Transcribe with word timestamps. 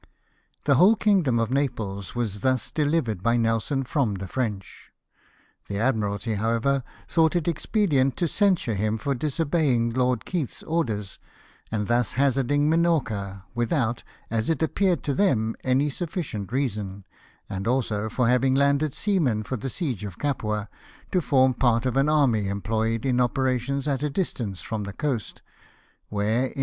The 0.65 0.73
whole 0.77 0.95
kiagdom 0.95 1.39
of 1.39 1.51
Naples 1.51 2.15
was 2.15 2.39
thus 2.39 2.71
delivered 2.71 3.21
by 3.21 3.37
Nelson 3.37 3.83
from 3.83 4.15
the 4.15 4.27
French. 4.27 4.91
The 5.67 5.77
Admiralty, 5.77 6.33
how 6.33 6.49
ever, 6.53 6.83
thought 7.07 7.35
it 7.35 7.47
expedient 7.47 8.17
to 8.17 8.27
censure 8.27 8.73
him 8.73 8.97
for 8.97 9.13
dis 9.13 9.39
obeying 9.39 9.91
Lord 9.91 10.25
Keith's 10.25 10.63
orders, 10.63 11.19
and 11.71 11.85
thus 11.85 12.13
hazarding 12.13 12.67
Minorca, 12.67 13.45
without, 13.53 14.03
as 14.31 14.49
it 14.49 14.63
appeared 14.63 15.03
to 15.03 15.13
them, 15.13 15.55
any 15.63 15.87
suffi 15.87 16.23
cient 16.23 16.51
reason; 16.51 17.05
and 17.47 17.67
also 17.67 18.09
for 18.09 18.27
having 18.27 18.55
landed 18.55 18.95
seamen 18.95 19.43
for 19.43 19.55
the 19.55 19.69
siege 19.69 20.03
of 20.03 20.17
Capua, 20.17 20.67
to 21.11 21.21
form 21.21 21.53
part 21.53 21.85
of 21.85 21.95
an 21.95 22.09
army 22.09 22.47
employed 22.47 23.05
in 23.05 23.21
operations 23.21 23.87
at 23.87 24.01
a 24.01 24.09
distance 24.09 24.61
from 24.63 24.83
the 24.85 24.93
coast, 24.93 25.43
where, 26.09 26.21
iti 26.21 26.21
N 26.21 26.21
194 26.21 26.41
LIFE 26.41 26.45
OF 26.45 26.55
NELSON. 26.55 26.59